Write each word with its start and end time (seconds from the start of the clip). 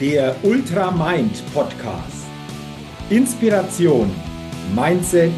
der 0.00 0.36
Ultra 0.42 0.90
Mind 0.90 1.42
Podcast. 1.54 2.26
Inspiration, 3.08 4.10
Mindset, 4.74 5.32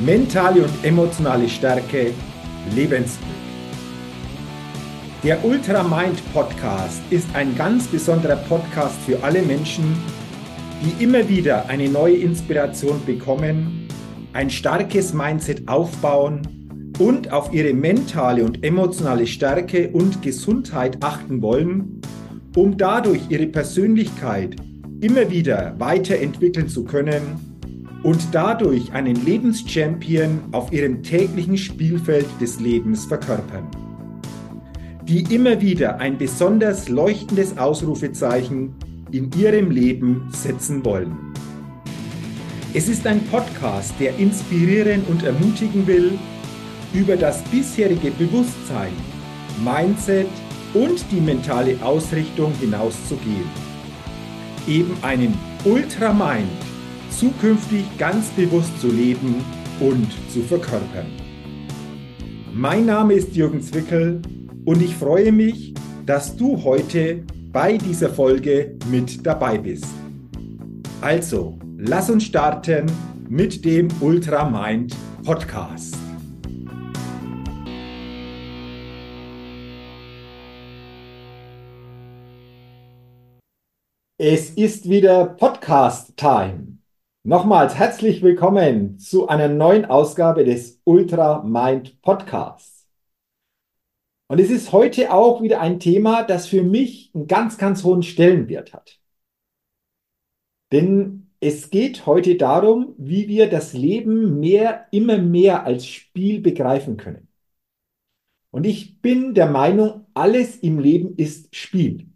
mentale 0.00 0.62
und 0.62 0.72
emotionale 0.82 1.46
Stärke, 1.46 2.14
Lebensglück. 2.74 3.28
Der 5.22 5.44
Ultra 5.44 5.82
Mind 5.82 6.22
Podcast 6.32 7.02
ist 7.10 7.26
ein 7.34 7.54
ganz 7.54 7.86
besonderer 7.86 8.36
Podcast 8.36 8.96
für 9.04 9.22
alle 9.22 9.42
Menschen, 9.42 9.94
die 10.80 11.04
immer 11.04 11.28
wieder 11.28 11.66
eine 11.68 11.90
neue 11.90 12.16
Inspiration 12.16 13.04
bekommen, 13.04 13.88
ein 14.32 14.48
starkes 14.48 15.12
Mindset 15.12 15.68
aufbauen 15.68 16.92
und 16.98 17.30
auf 17.30 17.52
ihre 17.52 17.74
mentale 17.74 18.42
und 18.42 18.64
emotionale 18.64 19.26
Stärke 19.26 19.90
und 19.90 20.22
Gesundheit 20.22 20.96
achten 21.02 21.42
wollen 21.42 21.97
um 22.56 22.76
dadurch 22.76 23.22
ihre 23.28 23.46
Persönlichkeit 23.46 24.56
immer 25.00 25.30
wieder 25.30 25.74
weiterentwickeln 25.78 26.68
zu 26.68 26.84
können 26.84 27.22
und 28.02 28.20
dadurch 28.32 28.92
einen 28.92 29.24
Lebenschampion 29.24 30.40
auf 30.52 30.72
ihrem 30.72 31.02
täglichen 31.02 31.56
Spielfeld 31.56 32.26
des 32.40 32.60
Lebens 32.60 33.04
verkörpern. 33.04 33.66
Die 35.04 35.34
immer 35.34 35.60
wieder 35.60 35.98
ein 35.98 36.18
besonders 36.18 36.88
leuchtendes 36.88 37.56
Ausrufezeichen 37.56 38.74
in 39.10 39.30
ihrem 39.38 39.70
Leben 39.70 40.28
setzen 40.32 40.84
wollen. 40.84 41.16
Es 42.74 42.88
ist 42.88 43.06
ein 43.06 43.24
Podcast, 43.26 43.94
der 43.98 44.16
inspirieren 44.18 45.02
und 45.08 45.22
ermutigen 45.22 45.86
will, 45.86 46.18
über 46.92 47.16
das 47.16 47.42
bisherige 47.44 48.10
Bewusstsein, 48.10 48.92
Mindset, 49.64 50.28
und 50.74 51.04
die 51.10 51.20
mentale 51.20 51.76
Ausrichtung 51.82 52.52
hinauszugehen. 52.60 53.48
Eben 54.66 54.96
einen 55.02 55.34
Ultramind 55.64 56.48
zukünftig 57.10 57.84
ganz 57.98 58.28
bewusst 58.30 58.80
zu 58.80 58.88
leben 58.88 59.44
und 59.80 60.08
zu 60.30 60.42
verkörpern. 60.42 61.06
Mein 62.52 62.86
Name 62.86 63.14
ist 63.14 63.34
Jürgen 63.34 63.62
Zwickel 63.62 64.20
und 64.64 64.82
ich 64.82 64.94
freue 64.94 65.32
mich, 65.32 65.74
dass 66.06 66.36
du 66.36 66.62
heute 66.64 67.24
bei 67.52 67.76
dieser 67.76 68.10
Folge 68.10 68.76
mit 68.90 69.26
dabei 69.26 69.58
bist. 69.58 69.86
Also, 71.00 71.58
lass 71.76 72.10
uns 72.10 72.24
starten 72.24 72.86
mit 73.28 73.64
dem 73.64 73.88
Ultramind 74.00 74.96
Podcast. 75.24 75.97
Es 84.20 84.50
ist 84.50 84.88
wieder 84.90 85.26
Podcast-Time. 85.26 86.78
Nochmals 87.22 87.76
herzlich 87.76 88.20
willkommen 88.20 88.98
zu 88.98 89.28
einer 89.28 89.46
neuen 89.46 89.84
Ausgabe 89.84 90.44
des 90.44 90.80
Ultra 90.82 91.44
Mind 91.44 92.02
Podcasts. 92.02 92.88
Und 94.26 94.40
es 94.40 94.50
ist 94.50 94.72
heute 94.72 95.12
auch 95.12 95.40
wieder 95.40 95.60
ein 95.60 95.78
Thema, 95.78 96.24
das 96.24 96.48
für 96.48 96.64
mich 96.64 97.12
einen 97.14 97.28
ganz, 97.28 97.58
ganz 97.58 97.84
hohen 97.84 98.02
Stellenwert 98.02 98.72
hat. 98.72 98.98
Denn 100.72 101.30
es 101.38 101.70
geht 101.70 102.04
heute 102.04 102.34
darum, 102.34 102.96
wie 102.98 103.28
wir 103.28 103.48
das 103.48 103.72
Leben 103.72 104.40
mehr, 104.40 104.88
immer 104.90 105.18
mehr 105.18 105.62
als 105.64 105.86
Spiel 105.86 106.40
begreifen 106.40 106.96
können. 106.96 107.28
Und 108.50 108.66
ich 108.66 109.00
bin 109.00 109.34
der 109.34 109.48
Meinung, 109.48 110.06
alles 110.12 110.56
im 110.56 110.80
Leben 110.80 111.14
ist 111.16 111.54
Spiel. 111.54 112.07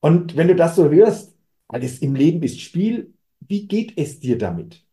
Und 0.00 0.36
wenn 0.36 0.48
du 0.48 0.54
das 0.54 0.76
so 0.76 0.90
hörst, 0.90 1.36
alles 1.68 1.98
im 2.00 2.14
Leben 2.14 2.42
ist 2.42 2.60
Spiel, 2.60 3.14
wie 3.40 3.66
geht 3.66 3.98
es 3.98 4.20
dir 4.20 4.38
damit? 4.38 4.84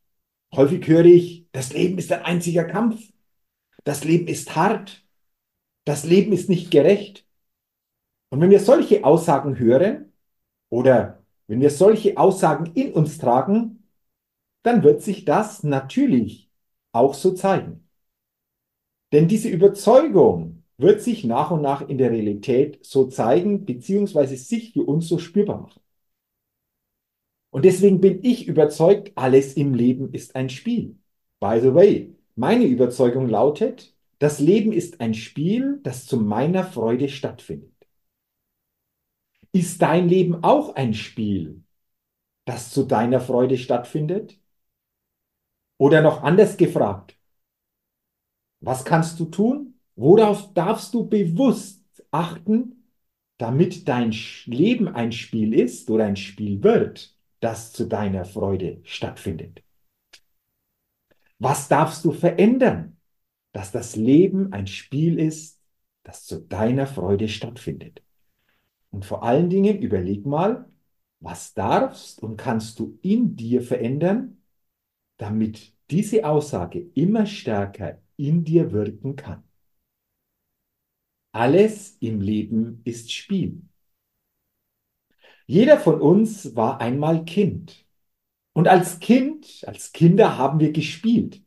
Häufig 0.56 0.88
höre 0.88 1.06
ich, 1.06 1.48
das 1.52 1.74
Leben 1.74 1.98
ist 1.98 2.12
ein 2.12 2.24
einziger 2.24 2.64
Kampf. 2.64 3.12
Das 3.84 4.04
Leben 4.04 4.28
ist 4.28 4.56
hart. 4.56 5.06
Das 5.86 6.04
Leben 6.06 6.34
ist 6.34 6.50
nicht 6.50 6.72
gerecht. 6.72 7.28
Und 8.30 8.42
wenn 8.42 8.50
wir 8.50 8.60
solche 8.60 9.04
Aussagen 9.04 9.60
hören 9.60 10.12
oder 10.70 11.24
wenn 11.48 11.62
wir 11.62 11.70
solche 11.70 12.18
Aussagen 12.18 12.72
in 12.74 12.94
uns 12.94 13.18
tragen, 13.18 13.88
dann 14.64 14.84
wird 14.84 15.02
sich 15.04 15.26
das 15.26 15.64
natürlich 15.64 16.50
auch 16.92 17.14
so 17.14 17.34
zeigen. 17.34 17.88
Denn 19.12 19.28
diese 19.28 19.50
Überzeugung, 19.50 20.55
wird 20.78 21.02
sich 21.02 21.24
nach 21.24 21.52
und 21.52 21.62
nach 21.62 21.88
in 21.88 21.98
der 21.98 22.12
Realität 22.12 22.86
so 22.86 23.08
zeigen, 23.08 23.66
beziehungsweise 23.66 24.36
sich 24.38 24.74
für 24.74 24.84
uns 24.84 25.08
so 25.08 25.18
spürbar 25.20 25.62
machen. 25.62 25.82
Und 27.50 27.64
deswegen 27.66 28.02
bin 28.02 28.20
ich 28.24 28.48
überzeugt, 28.48 29.14
alles 29.16 29.54
im 29.54 29.74
Leben 29.74 30.14
ist 30.14 30.36
ein 30.36 30.50
Spiel. 30.50 30.98
By 31.40 31.60
the 31.62 31.74
way, 31.74 32.16
meine 32.36 32.66
Überzeugung 32.66 33.30
lautet, 33.30 33.96
das 34.20 34.40
Leben 34.40 34.74
ist 34.74 35.00
ein 35.00 35.14
Spiel, 35.14 35.80
das 35.84 36.06
zu 36.06 36.18
meiner 36.18 36.66
Freude 36.66 37.08
stattfindet. 37.10 37.72
Ist 39.54 39.82
dein 39.82 40.10
Leben 40.10 40.44
auch 40.44 40.76
ein 40.76 40.94
Spiel, 40.94 41.64
das 42.46 42.72
zu 42.72 42.84
deiner 42.84 43.22
Freude 43.22 43.58
stattfindet? 43.58 44.38
Oder 45.78 46.02
noch 46.02 46.24
anders 46.24 46.58
gefragt, 46.58 47.18
was 48.60 48.84
kannst 48.84 49.20
du 49.20 49.26
tun, 49.26 49.75
Worauf 49.96 50.54
darfst 50.54 50.94
du 50.94 51.08
bewusst 51.08 51.84
achten, 52.12 52.90
damit 53.38 53.88
dein 53.88 54.14
Leben 54.46 54.88
ein 54.88 55.12
Spiel 55.12 55.54
ist 55.54 55.90
oder 55.90 56.06
ein 56.06 56.16
Spiel 56.16 56.64
wird, 56.64 57.18
das 57.40 57.72
zu 57.74 57.88
deiner 57.88 58.26
Freude 58.26 58.82
stattfindet? 58.84 59.64
Was 61.40 61.68
darfst 61.68 62.06
du 62.06 62.12
verändern, 62.12 62.98
dass 63.52 63.72
das 63.72 63.96
Leben 63.96 64.54
ein 64.54 64.68
Spiel 64.68 65.20
ist, 65.20 65.60
das 66.04 66.26
zu 66.26 66.42
deiner 66.42 66.88
Freude 66.88 67.28
stattfindet? 67.28 68.02
Und 68.90 69.06
vor 69.06 69.24
allen 69.24 69.50
Dingen 69.50 69.82
überleg 69.82 70.26
mal, 70.26 70.70
was 71.20 71.54
darfst 71.54 72.22
und 72.22 72.38
kannst 72.38 72.80
du 72.80 72.98
in 73.02 73.36
dir 73.36 73.62
verändern, 73.62 74.42
damit 75.18 75.74
diese 75.90 76.26
Aussage 76.26 76.80
immer 76.94 77.26
stärker 77.26 78.02
in 78.18 78.44
dir 78.44 78.72
wirken 78.72 79.16
kann. 79.16 79.44
Alles 81.36 81.98
im 82.00 82.22
Leben 82.22 82.80
ist 82.86 83.12
Spiel. 83.12 83.62
Jeder 85.48 85.78
von 85.78 86.00
uns 86.00 86.56
war 86.56 86.80
einmal 86.80 87.26
Kind. 87.26 87.86
Und 88.54 88.70
als 88.70 89.00
Kind, 89.02 89.66
als 89.68 89.92
Kinder 89.92 90.38
haben 90.38 90.62
wir 90.62 90.72
gespielt. 90.72 91.44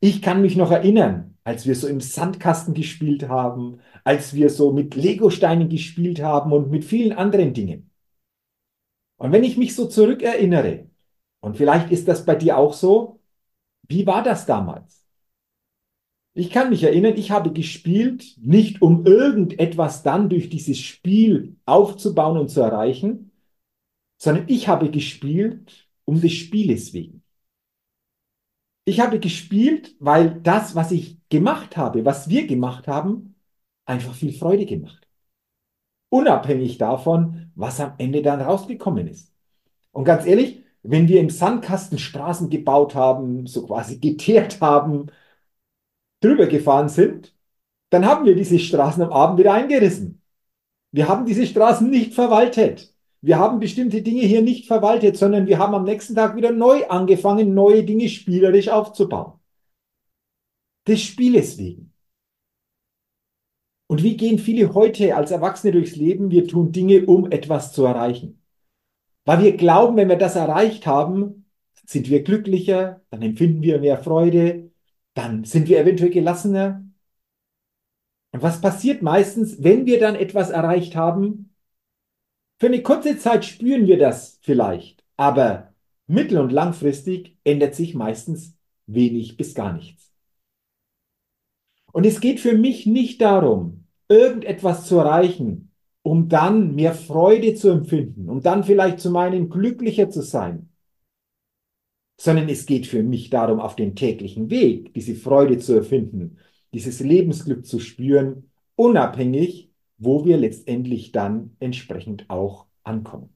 Ich 0.00 0.20
kann 0.20 0.42
mich 0.42 0.54
noch 0.54 0.70
erinnern, 0.70 1.38
als 1.44 1.66
wir 1.66 1.74
so 1.74 1.88
im 1.88 2.02
Sandkasten 2.02 2.74
gespielt 2.74 3.26
haben, 3.26 3.80
als 4.04 4.34
wir 4.34 4.50
so 4.50 4.70
mit 4.70 4.96
Legosteinen 4.96 5.70
gespielt 5.70 6.20
haben 6.20 6.52
und 6.52 6.70
mit 6.70 6.84
vielen 6.84 7.14
anderen 7.14 7.54
Dingen. 7.54 7.90
Und 9.16 9.32
wenn 9.32 9.44
ich 9.44 9.56
mich 9.56 9.74
so 9.74 9.86
zurückerinnere, 9.88 10.90
und 11.40 11.56
vielleicht 11.56 11.90
ist 11.90 12.06
das 12.06 12.26
bei 12.26 12.34
dir 12.34 12.58
auch 12.58 12.74
so, 12.74 13.18
wie 13.88 14.06
war 14.06 14.22
das 14.22 14.44
damals? 14.44 15.01
Ich 16.34 16.50
kann 16.50 16.70
mich 16.70 16.82
erinnern, 16.82 17.16
ich 17.16 17.30
habe 17.30 17.52
gespielt, 17.52 18.36
nicht 18.40 18.80
um 18.80 19.04
irgendetwas 19.04 20.02
dann 20.02 20.30
durch 20.30 20.48
dieses 20.48 20.78
Spiel 20.78 21.56
aufzubauen 21.66 22.38
und 22.38 22.48
zu 22.48 22.60
erreichen, 22.60 23.32
sondern 24.16 24.46
ich 24.48 24.68
habe 24.68 24.90
gespielt 24.90 25.88
um 26.04 26.20
des 26.20 26.32
Spieles 26.32 26.94
wegen. 26.94 27.22
Ich 28.84 29.00
habe 29.00 29.20
gespielt, 29.20 29.94
weil 30.00 30.40
das, 30.40 30.74
was 30.74 30.90
ich 30.90 31.18
gemacht 31.28 31.76
habe, 31.76 32.04
was 32.04 32.28
wir 32.28 32.46
gemacht 32.46 32.88
haben, 32.88 33.36
einfach 33.84 34.14
viel 34.14 34.32
Freude 34.32 34.66
gemacht. 34.66 35.06
Unabhängig 36.08 36.78
davon, 36.78 37.52
was 37.54 37.80
am 37.80 37.94
Ende 37.98 38.22
dann 38.22 38.40
rausgekommen 38.40 39.06
ist. 39.06 39.32
Und 39.92 40.04
ganz 40.04 40.26
ehrlich, 40.26 40.62
wenn 40.82 41.08
wir 41.08 41.20
im 41.20 41.30
Sandkasten 41.30 41.98
Straßen 41.98 42.50
gebaut 42.50 42.94
haben, 42.94 43.46
so 43.46 43.66
quasi 43.66 43.98
geteert 43.98 44.60
haben, 44.60 45.06
drüber 46.24 46.46
gefahren 46.46 46.88
sind, 46.88 47.34
dann 47.90 48.06
haben 48.06 48.24
wir 48.24 48.34
diese 48.34 48.58
Straßen 48.58 49.02
am 49.02 49.12
Abend 49.12 49.38
wieder 49.38 49.52
eingerissen. 49.52 50.22
Wir 50.92 51.08
haben 51.08 51.26
diese 51.26 51.46
Straßen 51.46 51.88
nicht 51.88 52.14
verwaltet. 52.14 52.94
Wir 53.20 53.38
haben 53.38 53.60
bestimmte 53.60 54.02
Dinge 54.02 54.22
hier 54.22 54.42
nicht 54.42 54.66
verwaltet, 54.66 55.16
sondern 55.16 55.46
wir 55.46 55.58
haben 55.58 55.74
am 55.74 55.84
nächsten 55.84 56.14
Tag 56.14 56.34
wieder 56.36 56.50
neu 56.50 56.86
angefangen, 56.88 57.54
neue 57.54 57.84
Dinge 57.84 58.08
spielerisch 58.08 58.68
aufzubauen. 58.68 59.34
Des 60.88 61.02
Spieles 61.02 61.58
wegen. 61.58 61.92
Und 63.86 64.02
wie 64.02 64.16
gehen 64.16 64.38
viele 64.38 64.74
heute 64.74 65.14
als 65.14 65.30
Erwachsene 65.30 65.72
durchs 65.72 65.96
Leben? 65.96 66.30
Wir 66.30 66.48
tun 66.48 66.72
Dinge, 66.72 67.06
um 67.06 67.30
etwas 67.30 67.72
zu 67.72 67.84
erreichen. 67.84 68.42
Weil 69.24 69.44
wir 69.44 69.56
glauben, 69.56 69.96
wenn 69.96 70.08
wir 70.08 70.16
das 70.16 70.34
erreicht 70.34 70.86
haben, 70.86 71.46
sind 71.86 72.08
wir 72.08 72.22
glücklicher, 72.22 73.02
dann 73.10 73.22
empfinden 73.22 73.62
wir 73.62 73.78
mehr 73.78 74.02
Freude, 74.02 74.71
dann 75.14 75.44
sind 75.44 75.68
wir 75.68 75.80
eventuell 75.80 76.10
gelassener. 76.10 76.84
Und 78.32 78.42
was 78.42 78.60
passiert 78.60 79.02
meistens, 79.02 79.62
wenn 79.62 79.86
wir 79.86 80.00
dann 80.00 80.16
etwas 80.16 80.50
erreicht 80.50 80.96
haben? 80.96 81.54
Für 82.58 82.66
eine 82.66 82.82
kurze 82.82 83.18
Zeit 83.18 83.44
spüren 83.44 83.86
wir 83.86 83.98
das 83.98 84.38
vielleicht, 84.42 85.04
aber 85.16 85.74
mittel- 86.06 86.38
und 86.38 86.52
langfristig 86.52 87.36
ändert 87.44 87.74
sich 87.74 87.94
meistens 87.94 88.56
wenig 88.86 89.36
bis 89.36 89.54
gar 89.54 89.72
nichts. 89.72 90.12
Und 91.92 92.06
es 92.06 92.20
geht 92.20 92.40
für 92.40 92.56
mich 92.56 92.86
nicht 92.86 93.20
darum, 93.20 93.84
irgendetwas 94.08 94.86
zu 94.86 94.98
erreichen, 94.98 95.72
um 96.02 96.28
dann 96.28 96.74
mehr 96.74 96.94
Freude 96.94 97.54
zu 97.54 97.68
empfinden, 97.70 98.28
um 98.28 98.40
dann 98.40 98.64
vielleicht 98.64 99.00
zu 99.00 99.10
meinen, 99.10 99.50
glücklicher 99.50 100.10
zu 100.10 100.22
sein, 100.22 100.71
sondern 102.22 102.48
es 102.48 102.66
geht 102.66 102.86
für 102.86 103.02
mich 103.02 103.30
darum, 103.30 103.58
auf 103.58 103.74
den 103.74 103.96
täglichen 103.96 104.48
Weg 104.48 104.94
diese 104.94 105.16
Freude 105.16 105.58
zu 105.58 105.74
erfinden, 105.74 106.38
dieses 106.72 107.00
Lebensglück 107.00 107.66
zu 107.66 107.80
spüren, 107.80 108.48
unabhängig, 108.76 109.72
wo 109.98 110.24
wir 110.24 110.36
letztendlich 110.36 111.10
dann 111.10 111.56
entsprechend 111.58 112.30
auch 112.30 112.66
ankommen. 112.84 113.30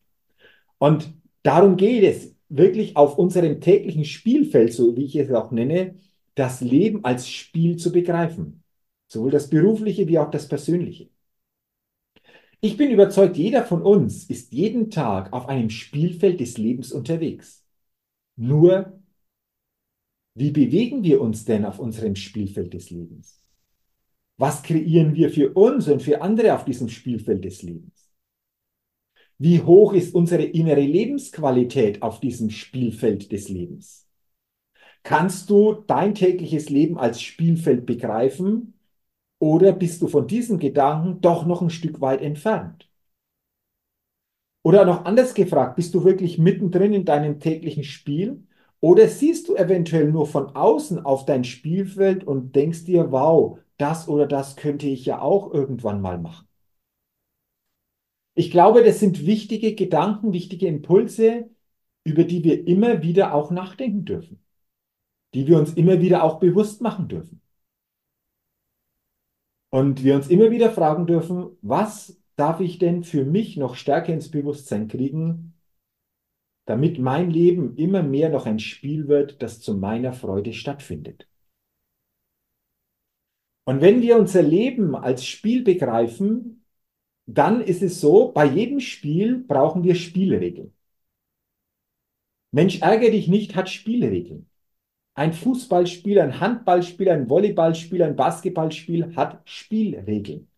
Und 0.79 1.13
darum 1.43 1.77
geht 1.77 2.05
es 2.05 2.37
wirklich 2.49 2.97
auf 2.97 3.19
unserem 3.19 3.61
täglichen 3.61 4.05
Spielfeld, 4.05 4.73
so 4.73 4.97
wie 4.97 5.07
ich 5.07 5.17
es 5.17 5.33
auch 5.33 5.51
nenne, 5.51 5.97
das 6.37 6.61
Leben 6.61 7.05
als 7.05 7.29
Spiel 7.29 7.75
zu 7.79 7.91
begreifen. 7.91 8.63
Sowohl 9.09 9.33
das 9.33 9.51
berufliche 9.51 10.07
wie 10.07 10.21
auch 10.21 10.31
das 10.31 10.47
persönliche. 10.47 11.09
Ich 12.61 12.77
bin 12.77 12.93
überzeugt, 12.93 13.37
jeder 13.37 13.65
von 13.65 13.83
uns 13.83 14.31
ist 14.31 14.53
jeden 14.53 14.93
Tag 14.93 15.33
auf 15.33 15.49
einem 15.49 15.71
Spielfeld 15.71 16.39
des 16.39 16.57
Lebens 16.57 16.93
unterwegs. 16.93 17.66
Nur, 18.37 19.01
wie 20.35 20.51
bewegen 20.51 21.03
wir 21.03 21.21
uns 21.21 21.45
denn 21.45 21.65
auf 21.65 21.79
unserem 21.79 22.15
Spielfeld 22.15 22.75
des 22.75 22.91
Lebens? 22.91 23.43
Was 24.39 24.63
kreieren 24.63 25.15
wir 25.15 25.31
für 25.31 25.53
uns 25.55 25.89
und 25.89 26.03
für 26.03 26.21
andere 26.21 26.55
auf 26.55 26.65
diesem 26.65 26.89
Spielfeld 26.89 27.45
des 27.45 27.63
Lebens? 27.63 28.11
Wie 29.39 29.61
hoch 29.63 29.93
ist 29.93 30.15
unsere 30.15 30.45
innere 30.45 30.81
Lebensqualität 30.81 32.03
auf 32.03 32.21
diesem 32.21 32.51
Spielfeld 32.51 33.33
des 33.33 33.49
Lebens? 33.49 34.09
Kannst 35.03 35.51
du 35.51 35.85
dein 35.87 36.15
tägliches 36.15 36.69
Leben 36.69 36.99
als 36.99 37.23
Spielfeld 37.23 37.87
begreifen 37.87 38.75
oder 39.39 39.73
bist 39.73 40.03
du 40.03 40.09
von 40.09 40.27
diesem 40.27 40.59
Gedanken 40.59 41.21
doch 41.21 41.47
noch 41.47 41.63
ein 41.63 41.71
Stück 41.71 42.01
weit 42.01 42.23
entfernt? 42.23 42.91
Oder 44.67 44.85
noch 44.85 45.05
anders 45.05 45.35
gefragt, 45.35 45.77
bist 45.77 45.95
du 45.95 46.03
wirklich 46.03 46.39
mittendrin 46.39 46.93
in 46.93 47.05
deinem 47.05 47.39
täglichen 47.39 47.85
Spiel? 47.85 48.43
Oder 48.81 49.07
siehst 49.07 49.47
du 49.47 49.55
eventuell 49.55 50.11
nur 50.11 50.27
von 50.27 50.57
außen 50.57 51.05
auf 51.05 51.25
dein 51.25 51.45
Spielfeld 51.45 52.25
und 52.25 52.57
denkst 52.57 52.83
dir, 52.83 53.13
wow, 53.13 53.61
das 53.77 54.09
oder 54.09 54.27
das 54.27 54.57
könnte 54.57 54.89
ich 54.89 55.07
ja 55.07 55.21
auch 55.21 55.55
irgendwann 55.55 56.01
mal 56.01 56.19
machen? 56.19 56.49
Ich 58.35 58.51
glaube, 58.51 58.83
das 58.83 58.99
sind 58.99 59.25
wichtige 59.25 59.77
Gedanken, 59.77 60.33
wichtige 60.33 60.67
Impulse, 60.67 61.49
über 62.03 62.25
die 62.25 62.43
wir 62.43 62.67
immer 62.67 63.05
wieder 63.05 63.35
auch 63.35 63.53
nachdenken 63.53 64.05
dürfen, 64.05 64.43
die 65.33 65.47
wir 65.47 65.61
uns 65.61 65.75
immer 65.75 66.01
wieder 66.01 66.25
auch 66.25 66.41
bewusst 66.41 66.81
machen 66.81 67.07
dürfen. 67.07 67.41
Und 69.71 70.03
wir 70.03 70.17
uns 70.17 70.27
immer 70.27 70.51
wieder 70.51 70.73
fragen 70.73 71.07
dürfen, 71.07 71.57
was 71.63 72.19
darf 72.37 72.61
ich 72.61 72.79
denn 72.79 73.03
für 73.03 73.25
mich 73.25 73.57
noch 73.57 73.75
stärker 73.75 74.13
ins 74.13 74.31
Bewusstsein 74.31 74.89
kriegen, 74.89 75.55
damit 76.67 76.99
mein 76.99 77.31
Leben 77.31 77.77
immer 77.77 78.03
mehr 78.03 78.29
noch 78.29 78.47
ein 78.47 78.59
Spiel 78.59 79.09
wird, 79.09 79.43
das 79.43 79.61
zu 79.61 79.75
meiner 79.75 80.13
Freude 80.13 80.53
stattfindet. 80.53 81.29
Und 83.65 83.81
wenn 83.81 84.03
wir 84.03 84.17
unser 84.17 84.43
Leben 84.43 84.95
als 84.95 85.27
Spiel 85.27 85.63
begreifen, 85.65 86.65
dann 87.27 87.61
ist 87.61 87.83
es 87.83 88.01
so, 88.01 88.31
bei 88.33 88.45
jedem 88.45 88.81
Spiel 88.81 89.39
brauchen 89.39 89.83
wir 89.83 89.97
Spielregeln. 89.97 90.73
Mensch, 92.53 92.81
ärgere 92.81 93.11
dich 93.11 93.29
nicht, 93.29 93.57
hat 93.57 93.69
Spielregeln. 93.69 94.49
Ein 95.15 95.33
Fußballspiel, 95.33 96.21
ein 96.21 96.41
Handballspiel, 96.41 97.09
ein 97.09 97.29
Volleyballspiel, 97.29 98.03
ein 98.03 98.17
Basketballspiel 98.17 99.17
hat 99.17 99.43
Spielregeln. 99.49 100.49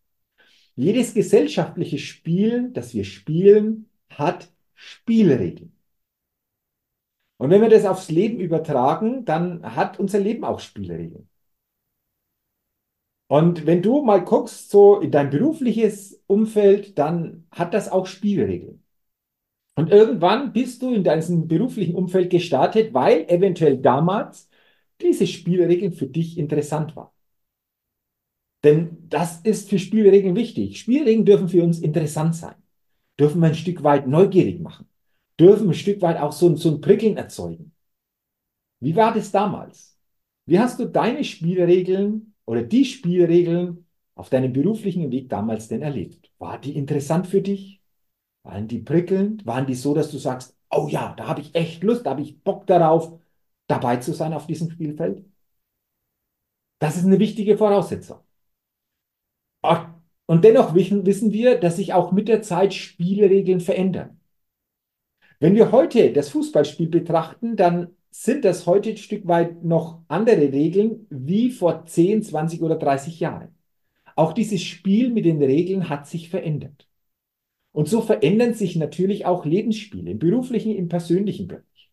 Jedes 0.78 1.12
gesellschaftliche 1.12 1.98
Spiel, 1.98 2.70
das 2.72 2.94
wir 2.94 3.02
spielen, 3.04 3.90
hat 4.10 4.52
Spielregeln. 4.76 5.72
Und 7.38 7.50
wenn 7.50 7.60
wir 7.62 7.68
das 7.68 7.84
aufs 7.84 8.10
Leben 8.12 8.38
übertragen, 8.38 9.24
dann 9.24 9.74
hat 9.74 9.98
unser 9.98 10.20
Leben 10.20 10.44
auch 10.44 10.60
Spielregeln. 10.60 11.28
Und 13.26 13.66
wenn 13.66 13.82
du 13.82 14.02
mal 14.02 14.24
guckst, 14.24 14.70
so 14.70 15.00
in 15.00 15.10
dein 15.10 15.30
berufliches 15.30 16.22
Umfeld, 16.28 16.96
dann 16.96 17.46
hat 17.50 17.74
das 17.74 17.90
auch 17.90 18.06
Spielregeln. 18.06 18.84
Und 19.74 19.90
irgendwann 19.90 20.52
bist 20.52 20.82
du 20.82 20.94
in 20.94 21.02
deinem 21.02 21.48
beruflichen 21.48 21.96
Umfeld 21.96 22.30
gestartet, 22.30 22.94
weil 22.94 23.24
eventuell 23.28 23.78
damals 23.78 24.48
diese 25.00 25.26
Spielregeln 25.26 25.92
für 25.92 26.06
dich 26.06 26.38
interessant 26.38 26.94
waren. 26.94 27.10
Denn 28.64 29.08
das 29.08 29.40
ist 29.42 29.68
für 29.68 29.78
Spielregeln 29.78 30.34
wichtig. 30.34 30.80
Spielregeln 30.80 31.24
dürfen 31.24 31.48
für 31.48 31.62
uns 31.62 31.78
interessant 31.78 32.34
sein, 32.34 32.56
dürfen 33.18 33.40
wir 33.40 33.48
ein 33.48 33.54
Stück 33.54 33.82
weit 33.84 34.08
neugierig 34.08 34.60
machen, 34.60 34.86
dürfen 35.38 35.68
ein 35.68 35.74
Stück 35.74 36.02
weit 36.02 36.18
auch 36.18 36.32
so, 36.32 36.54
so 36.56 36.70
ein 36.70 36.80
Prickeln 36.80 37.16
erzeugen. 37.16 37.72
Wie 38.80 38.94
war 38.96 39.14
das 39.14 39.30
damals? 39.30 39.96
Wie 40.46 40.58
hast 40.58 40.80
du 40.80 40.86
deine 40.86 41.24
Spielregeln 41.24 42.34
oder 42.46 42.62
die 42.62 42.84
Spielregeln 42.84 43.86
auf 44.14 44.30
deinem 44.30 44.52
beruflichen 44.52 45.10
Weg 45.10 45.28
damals 45.28 45.68
denn 45.68 45.82
erlebt? 45.82 46.30
War 46.38 46.60
die 46.60 46.76
interessant 46.76 47.26
für 47.26 47.42
dich? 47.42 47.82
Waren 48.44 48.68
die 48.68 48.80
prickelnd? 48.80 49.46
Waren 49.46 49.66
die 49.66 49.74
so, 49.74 49.94
dass 49.94 50.10
du 50.10 50.18
sagst, 50.18 50.56
oh 50.70 50.88
ja, 50.90 51.14
da 51.16 51.28
habe 51.28 51.40
ich 51.42 51.54
echt 51.54 51.82
Lust, 51.84 52.06
da 52.06 52.10
habe 52.10 52.22
ich 52.22 52.42
Bock 52.42 52.66
darauf, 52.66 53.18
dabei 53.68 53.98
zu 53.98 54.14
sein 54.14 54.32
auf 54.32 54.46
diesem 54.46 54.70
Spielfeld? 54.70 55.24
Das 56.80 56.96
ist 56.96 57.04
eine 57.04 57.18
wichtige 57.20 57.56
Voraussetzung. 57.56 58.18
Und 59.62 60.44
dennoch 60.44 60.74
wissen 60.74 61.32
wir, 61.32 61.58
dass 61.58 61.76
sich 61.76 61.92
auch 61.94 62.12
mit 62.12 62.28
der 62.28 62.42
Zeit 62.42 62.74
Spielregeln 62.74 63.60
verändern. 63.60 64.20
Wenn 65.40 65.54
wir 65.54 65.72
heute 65.72 66.12
das 66.12 66.30
Fußballspiel 66.30 66.88
betrachten, 66.88 67.56
dann 67.56 67.96
sind 68.10 68.44
das 68.44 68.66
heute 68.66 68.90
ein 68.90 68.96
Stück 68.96 69.26
weit 69.28 69.62
noch 69.64 70.02
andere 70.08 70.52
Regeln 70.52 71.06
wie 71.10 71.50
vor 71.50 71.84
10, 71.86 72.22
20 72.22 72.62
oder 72.62 72.76
30 72.76 73.20
Jahren. 73.20 73.54
Auch 74.16 74.32
dieses 74.32 74.62
Spiel 74.62 75.10
mit 75.10 75.24
den 75.24 75.42
Regeln 75.42 75.88
hat 75.88 76.08
sich 76.08 76.28
verändert. 76.28 76.88
Und 77.72 77.88
so 77.88 78.00
verändern 78.00 78.54
sich 78.54 78.76
natürlich 78.76 79.26
auch 79.26 79.44
Lebensspiele 79.44 80.10
im 80.10 80.18
beruflichen, 80.18 80.74
im 80.74 80.88
persönlichen 80.88 81.46
Bereich. 81.46 81.90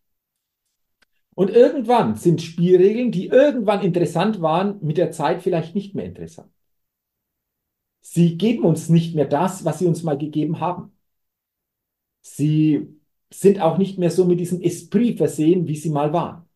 Und 1.34 1.50
irgendwann 1.50 2.16
sind 2.16 2.42
Spielregeln, 2.42 3.12
die 3.12 3.26
irgendwann 3.28 3.82
interessant 3.82 4.40
waren, 4.40 4.78
mit 4.84 4.96
der 4.96 5.12
Zeit 5.12 5.42
vielleicht 5.42 5.74
nicht 5.74 5.94
mehr 5.94 6.06
interessant. 6.06 6.50
Sie 8.08 8.38
geben 8.38 8.64
uns 8.64 8.88
nicht 8.88 9.16
mehr 9.16 9.24
das, 9.26 9.64
was 9.64 9.80
sie 9.80 9.86
uns 9.86 10.04
mal 10.04 10.16
gegeben 10.16 10.60
haben. 10.60 10.92
Sie 12.22 12.86
sind 13.30 13.60
auch 13.60 13.78
nicht 13.78 13.98
mehr 13.98 14.12
so 14.12 14.24
mit 14.24 14.38
diesem 14.38 14.62
Esprit 14.62 15.18
versehen, 15.18 15.66
wie 15.66 15.74
sie 15.74 15.90
mal 15.90 16.12
waren. 16.12 16.48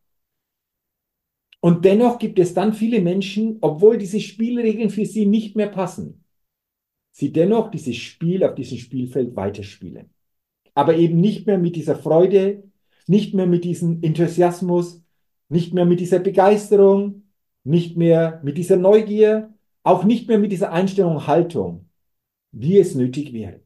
Und 1.59 1.85
dennoch 1.85 2.21
gibt 2.21 2.38
es 2.38 2.54
dann 2.54 2.73
viele 2.73 3.00
Menschen, 3.00 3.59
obwohl 3.62 3.99
diese 3.99 4.21
Spielregeln 4.21 4.90
für 4.90 5.04
sie 5.04 5.26
nicht 5.26 5.57
mehr 5.57 5.66
passen, 5.66 6.25
sie 7.11 7.33
dennoch 7.33 7.73
dieses 7.73 7.97
Spiel 7.97 8.45
auf 8.45 8.54
diesem 8.54 8.78
Spielfeld 8.78 9.35
weiterspielen. 9.35 10.14
Aber 10.75 10.97
eben 10.97 11.21
nicht 11.21 11.49
mehr 11.49 11.59
mit 11.59 11.75
dieser 11.75 11.97
Freude, 11.97 12.62
nicht 13.09 13.35
mehr 13.35 13.49
mit 13.49 13.64
diesem 13.64 14.02
Enthusiasmus, 14.02 15.02
nicht 15.49 15.75
mehr 15.75 15.85
mit 15.85 15.99
dieser 15.99 16.21
Begeisterung, 16.21 17.25
nicht 17.64 17.97
mehr 17.97 18.40
mit 18.45 18.57
dieser 18.57 18.76
Neugier, 18.76 19.52
auch 19.82 20.04
nicht 20.04 20.28
mehr 20.28 20.38
mit 20.38 20.52
dieser 20.52 20.72
Einstellung 20.72 21.26
Haltung, 21.26 21.88
wie 22.52 22.78
es 22.78 22.94
nötig 22.94 23.32
wäre. 23.32 23.60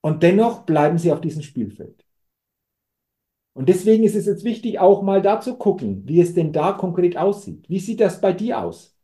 Und 0.00 0.22
dennoch 0.22 0.64
bleiben 0.64 0.98
sie 0.98 1.12
auf 1.12 1.20
diesem 1.20 1.42
Spielfeld. 1.42 2.04
Und 3.54 3.68
deswegen 3.68 4.04
ist 4.04 4.14
es 4.14 4.26
jetzt 4.26 4.44
wichtig, 4.44 4.78
auch 4.78 5.02
mal 5.02 5.22
da 5.22 5.40
zu 5.40 5.56
gucken, 5.56 6.06
wie 6.06 6.20
es 6.20 6.34
denn 6.34 6.52
da 6.52 6.72
konkret 6.72 7.16
aussieht. 7.16 7.68
Wie 7.68 7.80
sieht 7.80 8.00
das 8.00 8.20
bei 8.20 8.32
dir 8.32 8.62
aus? 8.62 8.96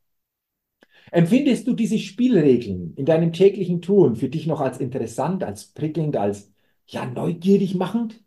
Empfindest 1.11 1.67
du 1.67 1.75
diese 1.75 1.99
Spielregeln 1.99 2.95
in 2.97 3.07
deinem 3.07 3.33
täglichen 3.33 3.83
Tun 3.83 4.17
für 4.17 4.29
dich 4.29 4.47
noch 4.47 4.61
als 4.61 4.79
interessant, 4.79 5.43
als 5.45 5.67
prickelnd, 5.67 6.17
als 6.17 6.53
ja 6.87 7.07
neugierig 7.07 7.75
machend? 7.75 8.23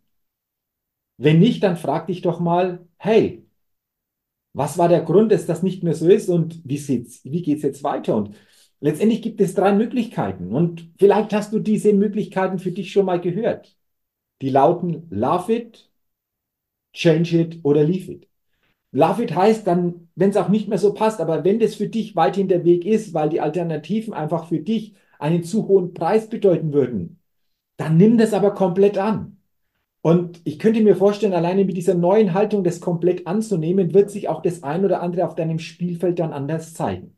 Wenn 1.18 1.40
nicht, 1.40 1.64
dann 1.64 1.78
frag 1.78 2.08
dich 2.08 2.22
doch 2.22 2.40
mal, 2.40 2.88
hey, 2.98 3.45
was 4.56 4.78
war 4.78 4.88
der 4.90 5.02
Grund, 5.02 5.32
dass 5.32 5.46
das 5.46 5.64
nicht 5.64 5.84
mehr 5.84 5.94
so 5.94 6.08
ist 6.10 6.30
und 6.30 6.62
wie, 6.64 6.80
wie 7.24 7.42
geht 7.42 7.58
es 7.58 7.64
jetzt 7.64 7.84
weiter? 7.84 8.16
Und 8.16 8.36
letztendlich 8.80 9.22
gibt 9.22 9.42
es 9.42 9.54
drei 9.54 9.74
Möglichkeiten 9.74 10.52
und 10.54 10.90
vielleicht 10.98 11.34
hast 11.34 11.54
du 11.54 11.60
diese 11.60 11.94
Möglichkeiten 11.94 12.60
für 12.60 12.72
dich 12.72 12.92
schon 12.92 13.06
mal 13.06 13.20
gehört. 13.20 13.76
Die 14.42 14.50
lauten 14.50 15.08
Love 15.10 15.54
it, 15.54 15.92
Change 16.94 17.38
it 17.38 17.60
oder 17.64 17.84
Leave 17.84 18.12
it. 18.12 18.30
Love 18.92 19.24
it 19.24 19.36
heißt 19.36 19.68
dann, 19.68 20.10
wenn 20.16 20.30
es 20.30 20.38
auch 20.38 20.50
nicht 20.50 20.70
mehr 20.70 20.78
so 20.78 20.94
passt, 20.94 21.20
aber 21.20 21.44
wenn 21.44 21.60
das 21.60 21.76
für 21.76 21.90
dich 21.90 22.16
weiterhin 22.16 22.48
der 22.48 22.64
Weg 22.64 22.86
ist, 22.86 23.14
weil 23.14 23.30
die 23.30 23.42
Alternativen 23.42 24.14
einfach 24.14 24.48
für 24.48 24.60
dich 24.60 24.96
einen 25.20 25.44
zu 25.44 25.68
hohen 25.68 25.94
Preis 25.94 26.30
bedeuten 26.30 26.72
würden, 26.74 27.20
dann 27.78 27.98
nimm 27.98 28.18
das 28.18 28.34
aber 28.34 28.54
komplett 28.54 28.98
an. 28.98 29.35
Und 30.06 30.40
ich 30.44 30.60
könnte 30.60 30.84
mir 30.84 30.96
vorstellen, 30.96 31.34
alleine 31.34 31.66
mit 31.66 31.76
dieser 31.78 31.96
neuen 31.96 32.36
Haltung, 32.36 32.64
das 32.64 32.80
komplett 32.80 33.26
anzunehmen, 33.26 33.96
wird 33.96 34.12
sich 34.12 34.30
auch 34.30 34.44
das 34.44 34.62
ein 34.62 34.86
oder 34.86 35.02
andere 35.02 35.26
auf 35.26 35.34
deinem 35.34 35.58
Spielfeld 35.58 36.20
dann 36.20 36.32
anders 36.32 36.76
zeigen. 36.76 37.18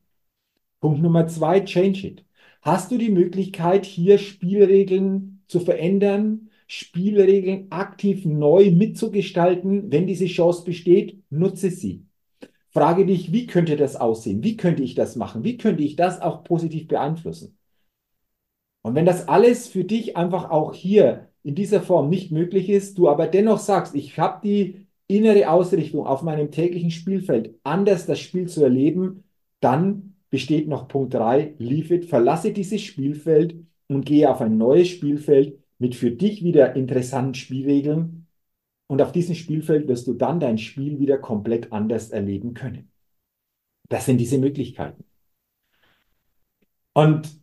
Punkt 0.80 1.02
Nummer 1.02 1.28
zwei, 1.28 1.60
change 1.60 2.08
it. 2.08 2.26
Hast 2.62 2.90
du 2.90 2.98
die 2.98 3.10
Möglichkeit, 3.10 3.86
hier 3.86 4.18
Spielregeln 4.18 5.44
zu 5.50 5.60
verändern, 5.60 6.50
Spielregeln 6.66 7.70
aktiv 7.72 8.24
neu 8.24 8.72
mitzugestalten? 8.72 9.92
Wenn 9.92 10.08
diese 10.08 10.28
Chance 10.28 10.64
besteht, 10.64 11.22
nutze 11.30 11.72
sie. 11.72 12.06
Frage 12.70 13.06
dich, 13.06 13.34
wie 13.34 13.48
könnte 13.48 13.76
das 13.76 13.98
aussehen? 13.98 14.46
Wie 14.46 14.56
könnte 14.56 14.84
ich 14.84 14.96
das 14.96 15.18
machen? 15.18 15.44
Wie 15.44 15.58
könnte 15.58 15.84
ich 15.84 15.98
das 15.98 16.22
auch 16.22 16.46
positiv 16.46 16.88
beeinflussen? 16.88 17.58
Und 18.82 18.96
wenn 18.96 19.06
das 19.06 19.28
alles 19.28 19.68
für 19.68 19.84
dich 19.84 20.16
einfach 20.16 20.50
auch 20.50 20.74
hier 20.74 21.28
in 21.48 21.56
dieser 21.56 21.82
Form 21.82 22.10
nicht 22.10 22.30
möglich 22.30 22.68
ist, 22.68 22.98
du 22.98 23.08
aber 23.08 23.26
dennoch 23.26 23.60
sagst, 23.60 23.96
ich 23.96 24.20
habe 24.20 24.42
die 24.44 24.86
innere 25.08 25.50
Ausrichtung 25.50 26.06
auf 26.06 26.22
meinem 26.22 26.52
täglichen 26.52 26.92
Spielfeld, 26.92 27.58
anders 27.64 28.06
das 28.06 28.20
Spiel 28.20 28.50
zu 28.50 28.62
erleben, 28.64 29.24
dann 29.62 30.18
besteht 30.30 30.68
noch 30.68 30.90
Punkt 30.90 31.14
3, 31.14 31.56
leave 31.58 31.96
it, 31.96 32.04
verlasse 32.04 32.52
dieses 32.52 32.82
Spielfeld 32.82 33.56
und 33.88 34.06
gehe 34.06 34.30
auf 34.30 34.42
ein 34.42 34.58
neues 34.58 34.90
Spielfeld 34.90 35.58
mit 35.80 35.96
für 35.96 36.12
dich 36.12 36.44
wieder 36.44 36.76
interessanten 36.76 37.36
Spielregeln. 37.36 38.28
Und 38.88 39.02
auf 39.02 39.14
diesem 39.14 39.36
Spielfeld 39.36 39.88
wirst 39.88 40.06
du 40.08 40.16
dann 40.16 40.42
dein 40.42 40.58
Spiel 40.58 41.00
wieder 41.00 41.18
komplett 41.18 41.72
anders 41.72 42.10
erleben 42.10 42.56
können. 42.56 42.92
Das 43.88 44.06
sind 44.06 44.18
diese 44.18 44.38
Möglichkeiten. 44.38 45.06
Und 46.94 47.40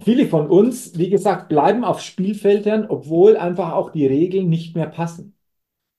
viele 0.00 0.26
von 0.28 0.48
uns, 0.50 0.98
wie 0.98 1.10
gesagt, 1.10 1.48
bleiben 1.48 1.84
auf 1.84 2.00
Spielfeldern, 2.00 2.86
obwohl 2.88 3.36
einfach 3.36 3.72
auch 3.72 3.90
die 3.90 4.06
Regeln 4.06 4.48
nicht 4.48 4.74
mehr 4.76 4.86
passen. 4.88 5.36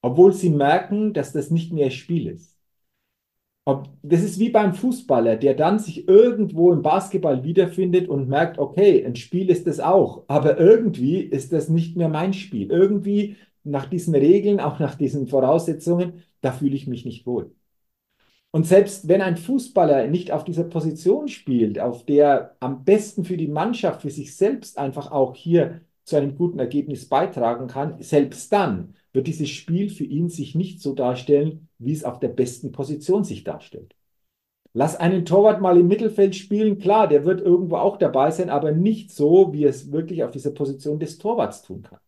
Obwohl 0.02 0.32
sie 0.34 0.50
merken, 0.50 1.14
dass 1.14 1.32
das 1.32 1.50
nicht 1.50 1.72
mehr 1.72 1.90
Spiel 1.90 2.28
ist. 2.28 2.58
Ob, 3.66 3.88
das 4.02 4.22
ist 4.22 4.38
wie 4.38 4.50
beim 4.50 4.74
Fußballer, 4.74 5.36
der 5.36 5.54
dann 5.54 5.78
sich 5.78 6.06
irgendwo 6.06 6.70
im 6.72 6.82
Basketball 6.82 7.44
wiederfindet 7.44 8.08
und 8.08 8.28
merkt, 8.28 8.58
okay, 8.58 9.04
ein 9.06 9.16
Spiel 9.16 9.48
ist 9.48 9.66
es 9.66 9.80
auch, 9.80 10.24
aber 10.28 10.58
irgendwie 10.60 11.20
ist 11.20 11.52
das 11.52 11.70
nicht 11.70 11.96
mehr 11.96 12.10
mein 12.10 12.34
Spiel. 12.34 12.70
Irgendwie 12.70 13.36
nach 13.62 13.86
diesen 13.86 14.14
Regeln, 14.14 14.60
auch 14.60 14.78
nach 14.80 14.96
diesen 14.96 15.28
Voraussetzungen, 15.28 16.22
da 16.42 16.52
fühle 16.52 16.74
ich 16.76 16.86
mich 16.86 17.06
nicht 17.06 17.26
wohl. 17.26 17.54
Und 18.54 18.68
selbst 18.68 19.08
wenn 19.08 19.20
ein 19.20 19.36
Fußballer 19.36 20.06
nicht 20.06 20.30
auf 20.30 20.44
dieser 20.44 20.62
Position 20.62 21.26
spielt, 21.26 21.80
auf 21.80 22.04
der 22.04 22.54
am 22.60 22.84
besten 22.84 23.24
für 23.24 23.36
die 23.36 23.48
Mannschaft, 23.48 24.02
für 24.02 24.10
sich 24.10 24.36
selbst 24.36 24.78
einfach 24.78 25.10
auch 25.10 25.34
hier 25.34 25.80
zu 26.04 26.14
einem 26.14 26.36
guten 26.36 26.60
Ergebnis 26.60 27.08
beitragen 27.08 27.66
kann, 27.66 28.00
selbst 28.00 28.52
dann 28.52 28.94
wird 29.12 29.26
dieses 29.26 29.48
Spiel 29.48 29.90
für 29.90 30.04
ihn 30.04 30.28
sich 30.28 30.54
nicht 30.54 30.80
so 30.80 30.94
darstellen, 30.94 31.68
wie 31.80 31.90
es 31.90 32.04
auf 32.04 32.20
der 32.20 32.28
besten 32.28 32.70
Position 32.70 33.24
sich 33.24 33.42
darstellt. 33.42 33.96
Lass 34.72 34.94
einen 34.94 35.24
Torwart 35.24 35.60
mal 35.60 35.76
im 35.76 35.88
Mittelfeld 35.88 36.36
spielen, 36.36 36.78
klar, 36.78 37.08
der 37.08 37.24
wird 37.24 37.40
irgendwo 37.40 37.78
auch 37.78 37.96
dabei 37.96 38.30
sein, 38.30 38.50
aber 38.50 38.70
nicht 38.70 39.10
so, 39.10 39.52
wie 39.52 39.64
es 39.64 39.90
wirklich 39.90 40.22
auf 40.22 40.30
dieser 40.30 40.52
Position 40.52 41.00
des 41.00 41.18
Torwarts 41.18 41.62
tun 41.62 41.82
kann. 41.82 41.98